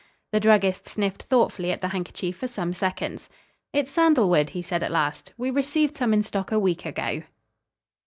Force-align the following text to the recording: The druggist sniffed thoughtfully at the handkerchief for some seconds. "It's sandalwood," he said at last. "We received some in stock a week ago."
The 0.31 0.39
druggist 0.39 0.87
sniffed 0.89 1.21
thoughtfully 1.21 1.71
at 1.71 1.81
the 1.81 1.89
handkerchief 1.89 2.35
for 2.37 2.47
some 2.47 2.73
seconds. 2.73 3.29
"It's 3.71 3.91
sandalwood," 3.91 4.49
he 4.49 4.63
said 4.63 4.81
at 4.81 4.89
last. 4.89 5.31
"We 5.37 5.51
received 5.51 5.95
some 5.95 6.11
in 6.11 6.23
stock 6.23 6.51
a 6.51 6.57
week 6.57 6.87
ago." 6.87 7.21